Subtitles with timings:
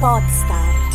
[0.00, 0.88] Podstar.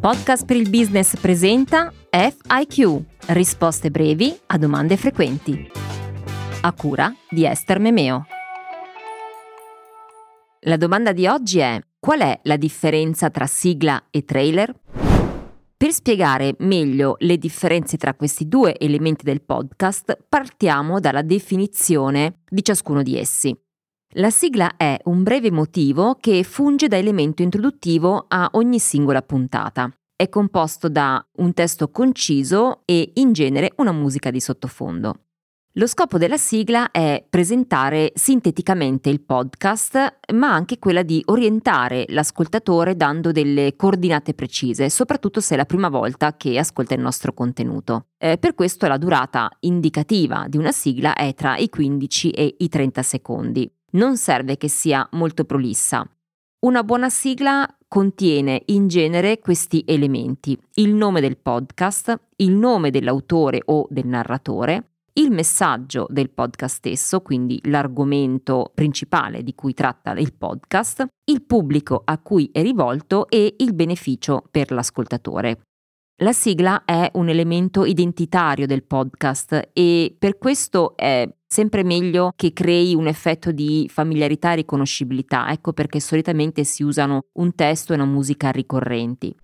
[0.00, 5.70] Podcast per il business presenta FIQ, risposte brevi a domande frequenti.
[6.62, 8.26] A cura di Esther Memeo.
[10.60, 14.74] La domanda di oggi è: qual è la differenza tra sigla e trailer?
[15.84, 22.64] Per spiegare meglio le differenze tra questi due elementi del podcast, partiamo dalla definizione di
[22.64, 23.54] ciascuno di essi.
[24.14, 29.94] La sigla è un breve motivo che funge da elemento introduttivo a ogni singola puntata.
[30.16, 35.24] È composto da un testo conciso e in genere una musica di sottofondo.
[35.76, 42.94] Lo scopo della sigla è presentare sinteticamente il podcast, ma anche quella di orientare l'ascoltatore
[42.94, 48.06] dando delle coordinate precise, soprattutto se è la prima volta che ascolta il nostro contenuto.
[48.18, 52.68] Eh, per questo la durata indicativa di una sigla è tra i 15 e i
[52.68, 53.68] 30 secondi.
[53.94, 56.08] Non serve che sia molto prolissa.
[56.60, 63.60] Una buona sigla contiene in genere questi elementi, il nome del podcast, il nome dell'autore
[63.64, 70.34] o del narratore, il messaggio del podcast stesso, quindi l'argomento principale di cui tratta il
[70.34, 75.60] podcast, il pubblico a cui è rivolto e il beneficio per l'ascoltatore.
[76.18, 82.52] La sigla è un elemento identitario del podcast e per questo è sempre meglio che
[82.52, 87.96] crei un effetto di familiarità e riconoscibilità, ecco perché solitamente si usano un testo e
[87.96, 89.34] una musica ricorrenti.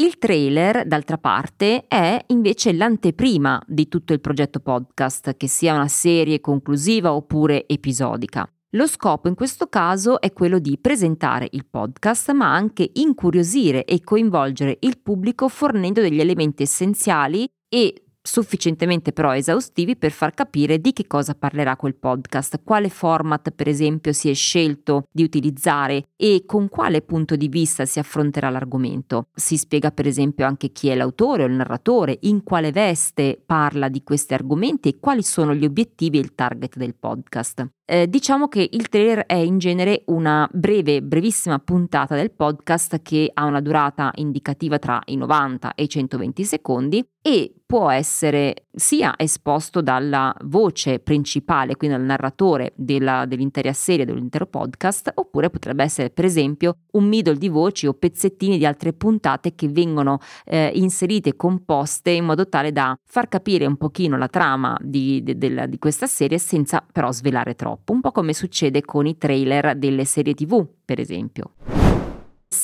[0.00, 5.88] Il trailer, d'altra parte, è invece l'anteprima di tutto il progetto podcast, che sia una
[5.88, 8.50] serie conclusiva oppure episodica.
[8.70, 14.02] Lo scopo in questo caso è quello di presentare il podcast, ma anche incuriosire e
[14.02, 20.92] coinvolgere il pubblico fornendo degli elementi essenziali e sufficientemente però esaustivi per far capire di
[20.92, 26.44] che cosa parlerà quel podcast, quale format per esempio si è scelto di utilizzare e
[26.46, 29.28] con quale punto di vista si affronterà l'argomento.
[29.34, 33.88] Si spiega per esempio anche chi è l'autore o il narratore, in quale veste parla
[33.88, 37.68] di questi argomenti e quali sono gli obiettivi e il target del podcast.
[37.92, 43.28] Eh, diciamo che il trailer è in genere una breve, brevissima puntata del podcast che
[43.34, 49.14] ha una durata indicativa tra i 90 e i 120 secondi e può essere sia
[49.16, 56.10] esposto dalla voce principale, quindi dal narratore della, dell'intera serie, dell'intero podcast, oppure potrebbe essere
[56.10, 61.36] per esempio un middle di voci o pezzettini di altre puntate che vengono eh, inserite
[61.36, 65.78] composte in modo tale da far capire un pochino la trama di, di, di, di
[65.78, 70.34] questa serie senza però svelare troppo, un po' come succede con i trailer delle serie
[70.34, 71.52] tv, per esempio.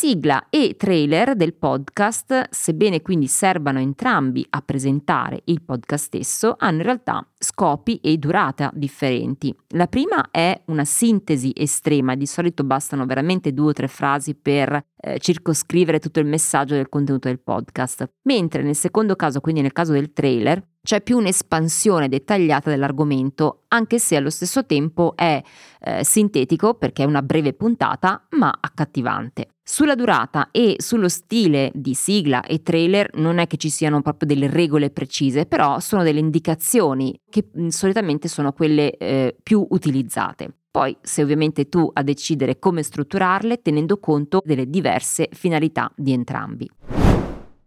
[0.06, 6.76] Sigla e trailer del podcast, sebbene quindi servano entrambi a presentare il podcast stesso, hanno
[6.76, 9.52] in realtà scopi e durata differenti.
[9.70, 14.80] La prima è una sintesi estrema di solito bastano veramente due o tre frasi per
[14.96, 19.72] eh, circoscrivere tutto il messaggio del contenuto del podcast, mentre nel secondo caso, quindi nel
[19.72, 25.42] caso del trailer, c'è più un'espansione dettagliata dell'argomento, anche se allo stesso tempo è
[25.80, 29.48] eh, sintetico perché è una breve puntata, ma accattivante.
[29.68, 34.28] Sulla durata e sullo stile di sigla e trailer non è che ci siano proprio
[34.28, 40.54] delle regole precise, però sono delle indicazioni che solitamente sono quelle eh, più utilizzate.
[40.70, 46.70] Poi sei ovviamente tu a decidere come strutturarle tenendo conto delle diverse finalità di entrambi.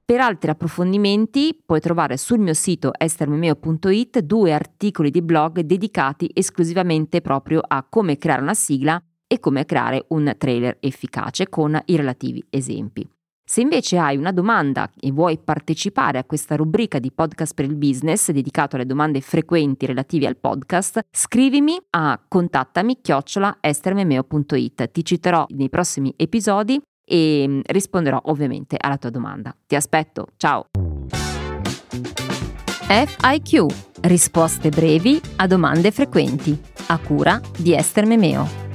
[0.06, 7.20] Per altri approfondimenti puoi trovare sul mio sito estermemeo.it due articoli di blog dedicati esclusivamente
[7.20, 12.44] proprio a come creare una sigla e come creare un trailer efficace con i relativi
[12.50, 13.08] esempi.
[13.50, 17.76] Se invece hai una domanda e vuoi partecipare a questa rubrica di podcast per il
[17.76, 24.92] business dedicato alle domande frequenti relative al podcast, scrivimi a contattami chiocciola estermemeo.it.
[24.92, 29.56] Ti citerò nei prossimi episodi e mm, risponderò ovviamente alla tua domanda.
[29.66, 30.66] Ti aspetto, ciao!
[32.88, 33.66] FIQ,
[34.02, 38.69] risposte brevi a domande frequenti, a cura di Esther Memeo.